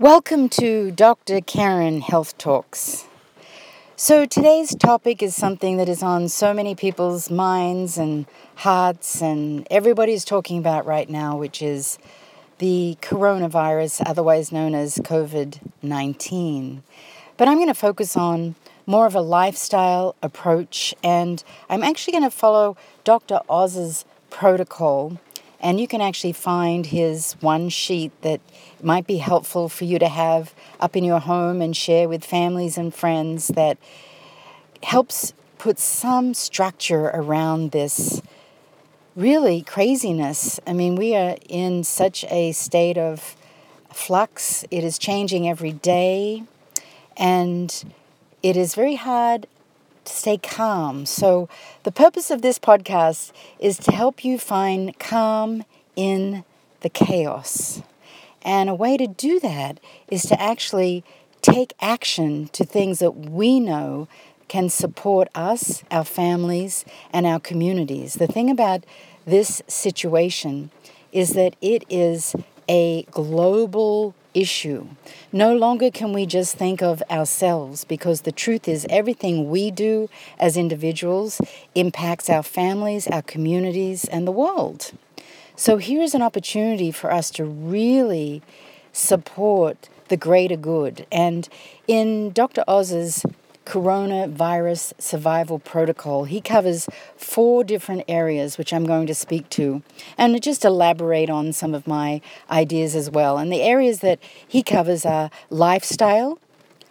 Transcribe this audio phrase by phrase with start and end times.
[0.00, 1.42] Welcome to Dr.
[1.42, 3.04] Karen Health Talks.
[3.96, 8.24] So, today's topic is something that is on so many people's minds and
[8.54, 11.98] hearts, and everybody's talking about right now, which is
[12.60, 16.82] the coronavirus, otherwise known as COVID 19.
[17.36, 18.54] But I'm going to focus on
[18.86, 22.74] more of a lifestyle approach, and I'm actually going to follow
[23.04, 23.40] Dr.
[23.50, 25.20] Oz's protocol
[25.60, 28.40] and you can actually find his one sheet that
[28.82, 32.78] might be helpful for you to have up in your home and share with families
[32.78, 33.76] and friends that
[34.82, 38.22] helps put some structure around this
[39.14, 40.58] really craziness.
[40.66, 43.36] I mean, we are in such a state of
[43.92, 46.44] flux, it is changing every day,
[47.16, 47.92] and
[48.42, 49.46] it is very hard
[50.04, 51.06] stay calm.
[51.06, 51.48] So,
[51.82, 55.64] the purpose of this podcast is to help you find calm
[55.96, 56.44] in
[56.80, 57.82] the chaos.
[58.42, 61.04] And a way to do that is to actually
[61.42, 64.08] take action to things that we know
[64.48, 68.14] can support us, our families, and our communities.
[68.14, 68.84] The thing about
[69.24, 70.70] this situation
[71.12, 72.34] is that it is
[72.68, 74.86] a global issue.
[75.32, 80.08] No longer can we just think of ourselves because the truth is everything we do
[80.38, 81.40] as individuals
[81.74, 84.92] impacts our families, our communities, and the world.
[85.56, 88.42] So here is an opportunity for us to really
[88.92, 91.06] support the greater good.
[91.12, 91.48] And
[91.86, 92.64] in Dr.
[92.66, 93.24] Oz's
[93.70, 96.24] coronavirus survival protocol.
[96.24, 99.82] He covers four different areas, which I'm going to speak to,
[100.18, 103.38] and just elaborate on some of my ideas as well.
[103.38, 106.40] And the areas that he covers are lifestyle,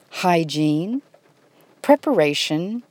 [0.09, 1.01] hygiene,
[1.81, 2.83] preparation,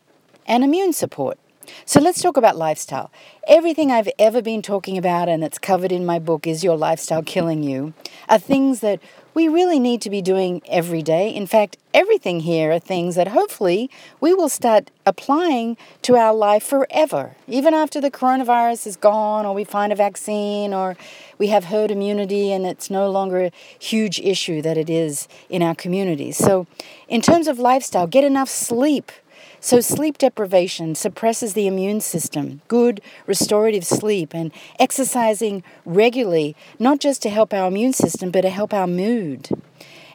[0.46, 1.38] and immune support.
[1.86, 3.10] So let's talk about lifestyle.
[3.46, 7.22] Everything I've ever been talking about and that's covered in my book, Is Your Lifestyle
[7.22, 7.94] Killing You,
[8.28, 9.00] are things that
[9.38, 11.30] we really need to be doing every day.
[11.32, 13.88] In fact, everything here are things that hopefully
[14.20, 17.36] we will start applying to our life forever.
[17.46, 20.96] Even after the coronavirus is gone, or we find a vaccine, or
[21.38, 25.62] we have herd immunity and it's no longer a huge issue that it is in
[25.62, 26.36] our communities.
[26.36, 26.66] So,
[27.06, 29.12] in terms of lifestyle, get enough sleep.
[29.60, 37.22] So, sleep deprivation suppresses the immune system, good restorative sleep, and exercising regularly, not just
[37.22, 39.48] to help our immune system, but to help our mood.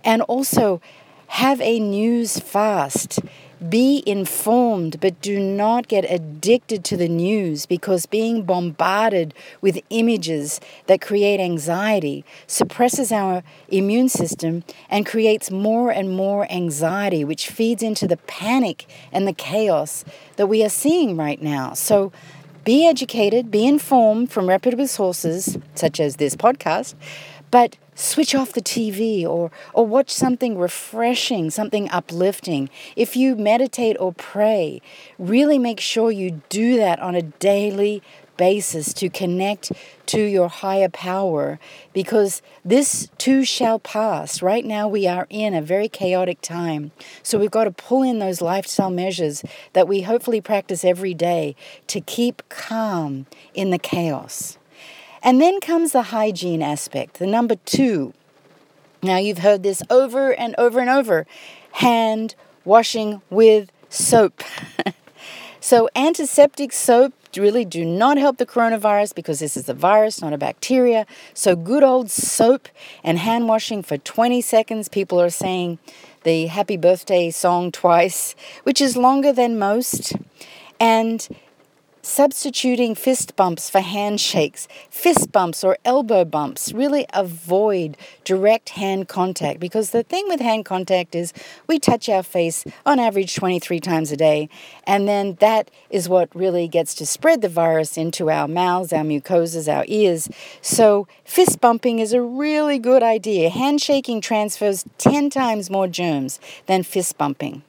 [0.03, 0.81] And also,
[1.27, 3.19] have a news fast.
[3.69, 10.59] Be informed, but do not get addicted to the news because being bombarded with images
[10.87, 17.81] that create anxiety suppresses our immune system and creates more and more anxiety, which feeds
[17.81, 20.03] into the panic and the chaos
[20.35, 21.73] that we are seeing right now.
[21.73, 22.11] So,
[22.65, 26.95] be educated, be informed from reputable sources, such as this podcast,
[27.51, 32.69] but switch off the TV or, or watch something refreshing, something uplifting.
[32.95, 34.81] If you meditate or pray,
[35.17, 38.01] really make sure you do that on a daily
[38.37, 39.71] basis to connect
[40.07, 41.59] to your higher power
[41.93, 44.41] because this too shall pass.
[44.41, 46.91] Right now, we are in a very chaotic time.
[47.21, 49.43] So, we've got to pull in those lifestyle measures
[49.73, 51.55] that we hopefully practice every day
[51.87, 54.57] to keep calm in the chaos.
[55.23, 58.13] And then comes the hygiene aspect, the number two.
[59.01, 61.25] Now, you've heard this over and over and over
[61.73, 62.35] hand
[62.65, 64.43] washing with soap.
[65.61, 70.33] so, antiseptic soap really do not help the coronavirus because this is a virus, not
[70.33, 71.05] a bacteria.
[71.33, 72.67] So, good old soap
[73.03, 74.89] and hand washing for 20 seconds.
[74.89, 75.79] People are saying
[76.23, 80.13] the happy birthday song twice, which is longer than most.
[80.79, 81.27] And
[82.03, 86.73] substituting fist bumps for handshakes, fist bumps or elbow bumps.
[86.73, 91.33] Really avoid direct hand contact because the thing with hand contact is
[91.65, 94.49] we touch our face on average 23 times a day,
[94.85, 99.03] and then that is what really gets to spread the virus into our mouths, our
[99.03, 100.29] mucosas, our ears.
[100.61, 103.49] So, fist bumping is a really good idea.
[103.49, 107.63] Handshaking transfers 10 times more germs than fist bumping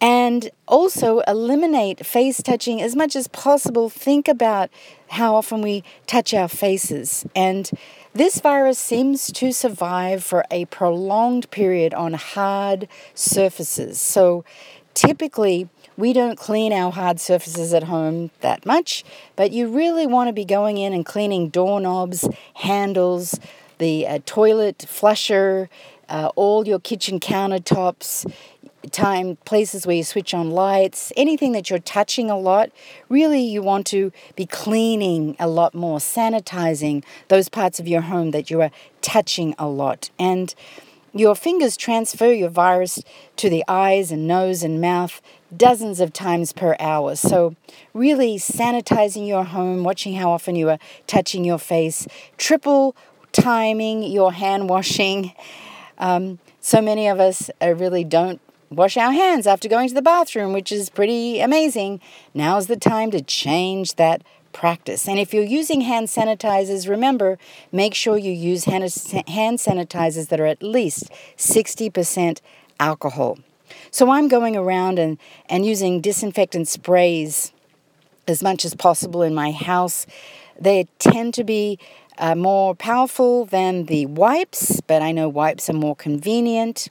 [0.00, 3.88] and also eliminate face touching as much as possible.
[3.88, 4.70] Think about
[5.08, 7.24] how often we touch our faces.
[7.34, 7.70] And
[8.12, 14.00] this virus seems to survive for a prolonged period on hard surfaces.
[14.00, 14.44] So
[14.94, 19.04] typically, we don't clean our hard surfaces at home that much,
[19.36, 23.38] but you really want to be going in and cleaning doorknobs, handles,
[23.78, 25.68] the uh, toilet flusher,
[26.08, 28.30] uh, all your kitchen countertops,
[28.92, 32.70] time places where you switch on lights, anything that you're touching a lot,
[33.08, 38.30] really you want to be cleaning a lot more, sanitizing those parts of your home
[38.32, 38.70] that you are
[39.00, 40.10] touching a lot.
[40.18, 40.54] And
[41.12, 43.00] your fingers transfer your virus
[43.36, 45.22] to the eyes and nose and mouth
[45.56, 47.14] dozens of times per hour.
[47.14, 47.54] So,
[47.92, 52.96] really sanitizing your home, watching how often you are touching your face, triple
[53.30, 55.32] timing your hand washing.
[55.98, 58.40] Um, so many of us uh, really don't
[58.74, 62.00] wash our hands after going to the bathroom, which is pretty amazing.
[62.34, 64.22] Now's the time to change that
[64.52, 65.06] practice.
[65.06, 67.38] And if you're using hand sanitizers, remember,
[67.72, 72.40] make sure you use hand, sanitizers that are at least 60%
[72.80, 73.38] alcohol.
[73.90, 75.18] So I'm going around and,
[75.48, 77.52] and using disinfectant sprays
[78.26, 80.06] as much as possible in my house.
[80.58, 81.78] They tend to be
[82.16, 86.88] uh, more powerful than the wipes, but I know wipes are more convenient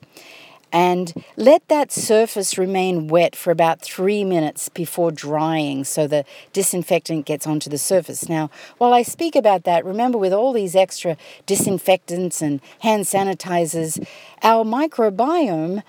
[0.74, 7.28] and let that surface remain wet for about three minutes before drying so the disinfectant
[7.28, 8.28] gets onto the surface.
[8.28, 8.50] Now,
[8.80, 11.16] while I speak about that, remember with all these extra
[11.46, 14.04] disinfectants and hand sanitizers,
[14.42, 15.84] our microbiome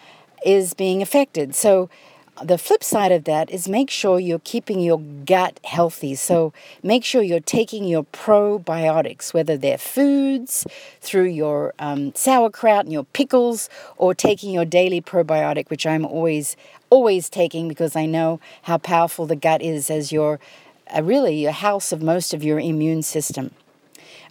[0.45, 1.55] is being affected.
[1.55, 1.89] So
[2.43, 6.15] the flip side of that is make sure you're keeping your gut healthy.
[6.15, 6.53] So
[6.83, 10.67] make sure you're taking your probiotics, whether they're foods,
[11.01, 16.57] through your um, sauerkraut and your pickles, or taking your daily probiotic, which I'm always,
[16.91, 20.41] always taking because I know how powerful the gut is as your,
[20.95, 23.53] uh, really, your house of most of your immune system.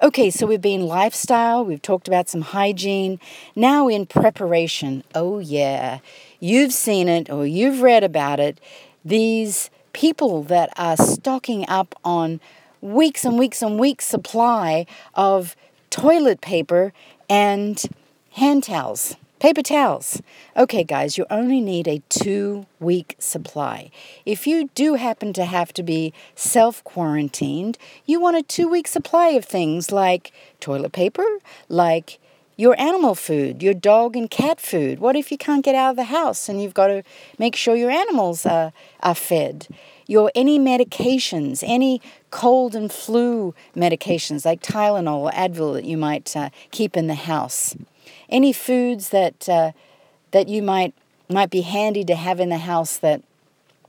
[0.04, 3.22] Okay, so we've been lifestyle, we've talked about some hygiene.
[3.56, 5.06] Now in preparation.
[5.16, 6.00] Oh, yeah
[6.44, 8.60] you've seen it or you've read about it,
[9.06, 12.42] these people that are stocking up on
[12.82, 15.56] weeks and weeks and weeks supply of
[15.90, 16.92] toilet paper
[17.30, 17.86] and
[18.32, 20.22] hand towels, paper towels.
[20.56, 23.92] Okay, guys, you only need a two week supply.
[24.26, 28.88] If you do happen to have to be self quarantined, you want a two week
[28.88, 30.32] supply of things like
[30.62, 31.26] toilet paper,
[31.68, 32.20] like
[32.56, 35.00] your animal food, your dog and cat food.
[35.00, 37.04] What if you can't get out of the house and you've got to
[37.40, 38.72] make sure your animals are,
[39.02, 39.68] are fed?
[40.06, 46.36] Your any medications, any cold and flu medications like Tylenol or Advil that you might
[46.36, 47.76] uh, keep in the house.
[48.30, 49.72] Any foods that uh,
[50.32, 50.94] that you might
[51.30, 53.24] might be handy to have in the house that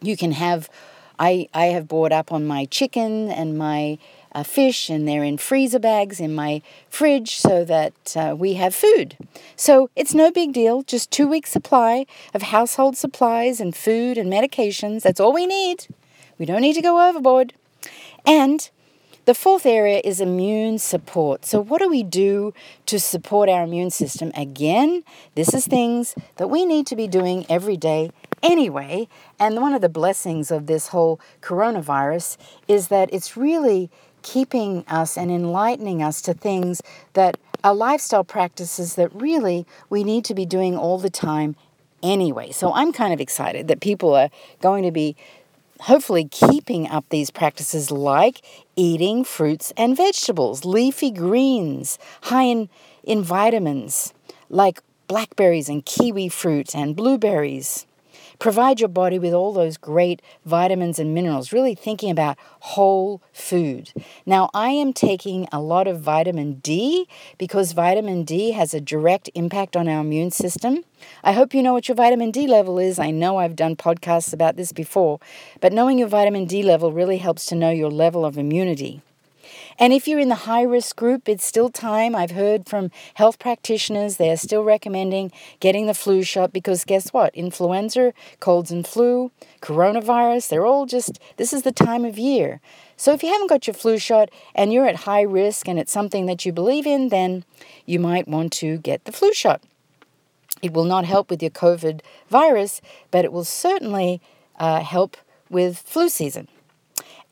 [0.00, 0.70] you can have.
[1.18, 3.98] I I have bought up on my chicken and my
[4.34, 8.74] uh, fish and they're in freezer bags in my fridge so that uh, we have
[8.74, 9.16] food.
[9.56, 14.32] So it's no big deal, just two weeks' supply of household supplies and food and
[14.32, 15.02] medications.
[15.02, 15.86] That's all we need.
[16.38, 17.54] We don't need to go overboard.
[18.26, 18.68] And
[19.26, 21.46] the fourth area is immune support.
[21.46, 22.52] So, what do we do
[22.86, 24.32] to support our immune system?
[24.34, 25.02] Again,
[25.34, 28.10] this is things that we need to be doing every day
[28.42, 29.08] anyway.
[29.40, 32.36] And one of the blessings of this whole coronavirus
[32.68, 33.90] is that it's really
[34.24, 36.82] keeping us and enlightening us to things
[37.12, 41.54] that are lifestyle practices that really we need to be doing all the time
[42.02, 42.50] anyway.
[42.50, 44.30] So I'm kind of excited that people are
[44.60, 45.14] going to be
[45.80, 48.42] hopefully keeping up these practices like
[48.74, 52.68] eating fruits and vegetables, leafy greens, high in,
[53.04, 54.12] in vitamins
[54.48, 57.86] like blackberries and kiwi fruit and blueberries
[58.38, 63.92] Provide your body with all those great vitamins and minerals, really thinking about whole food.
[64.26, 67.08] Now, I am taking a lot of vitamin D
[67.38, 70.84] because vitamin D has a direct impact on our immune system.
[71.22, 72.98] I hope you know what your vitamin D level is.
[72.98, 75.20] I know I've done podcasts about this before,
[75.60, 79.02] but knowing your vitamin D level really helps to know your level of immunity.
[79.78, 82.14] And if you're in the high risk group, it's still time.
[82.14, 87.34] I've heard from health practitioners, they're still recommending getting the flu shot because guess what?
[87.34, 92.60] Influenza, colds and flu, coronavirus, they're all just, this is the time of year.
[92.96, 95.92] So if you haven't got your flu shot and you're at high risk and it's
[95.92, 97.44] something that you believe in, then
[97.84, 99.62] you might want to get the flu shot.
[100.62, 104.22] It will not help with your COVID virus, but it will certainly
[104.58, 105.16] uh, help
[105.50, 106.48] with flu season.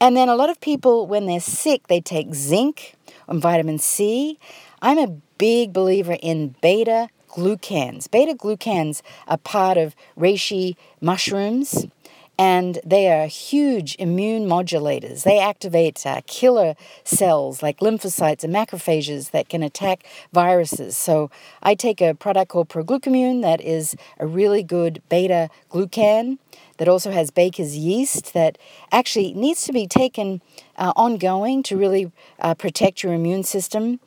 [0.02, 2.96] And then a lot of people, when they're sick, they take zinc
[3.28, 4.36] and vitamin C.
[4.82, 5.06] I'm a
[5.38, 8.10] big believer in beta glucans.
[8.10, 11.86] Beta glucans are part of reishi mushrooms
[12.36, 15.22] and they are huge immune modulators.
[15.22, 20.96] They activate uh, killer cells like lymphocytes and macrophages that can attack viruses.
[20.96, 21.30] So
[21.62, 26.38] I take a product called Proglucamune that is a really good beta glucan
[26.82, 28.58] that also has baker's yeast that
[28.90, 30.42] actually needs to be taken
[30.76, 32.10] uh, ongoing to really
[32.40, 34.00] uh, protect your immune system.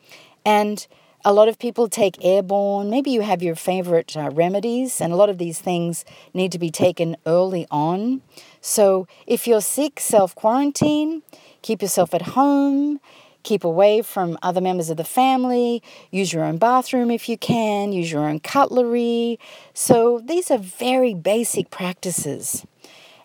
[0.46, 0.86] And
[1.24, 2.90] a lot of people take airborne.
[2.90, 6.04] Maybe you have your favorite uh, remedies, and a lot of these things
[6.34, 8.22] need to be taken early on.
[8.60, 11.24] So if you're sick, self quarantine,
[11.62, 13.00] keep yourself at home,
[13.46, 17.94] keep away from other members of the family, use your own bathroom if you can,
[17.94, 19.40] use your own cutlery.
[19.74, 22.66] So these are very basic practices.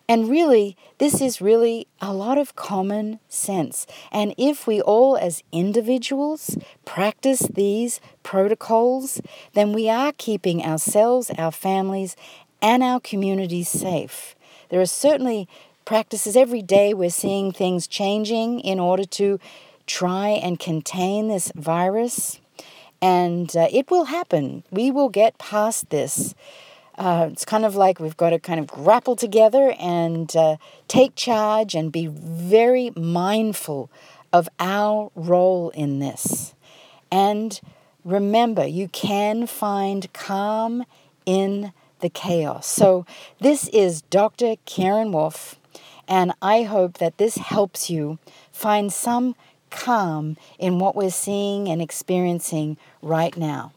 [0.07, 3.87] And really, this is really a lot of common sense.
[4.11, 9.21] And if we all, as individuals, practice these protocols,
[9.53, 12.15] then we are keeping ourselves, our families,
[12.61, 14.35] and our communities safe.
[14.69, 15.47] There are certainly
[15.85, 19.39] practices every day, we're seeing things changing in order to
[19.91, 22.39] try and contain this virus.
[23.01, 24.63] And uh, it will happen.
[24.71, 26.33] We will get past this.
[26.97, 30.57] Uh, it's kind of like we've got to kind of grapple together and uh,
[30.87, 33.89] take charge and be very mindful
[34.31, 36.53] of our role in this.
[37.11, 37.59] And
[38.05, 40.85] remember, you can find calm
[41.25, 42.67] in the chaos.
[42.67, 43.05] So,
[43.39, 44.55] this is Dr.
[44.65, 45.59] Karen Wolfe,
[46.07, 48.19] and I hope that this helps you
[48.51, 49.35] find some
[49.71, 53.73] calm in what we're seeing and experiencing right now.